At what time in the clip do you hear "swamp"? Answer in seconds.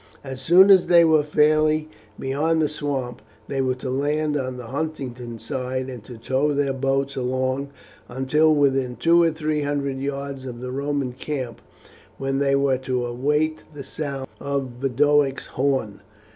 2.69-3.21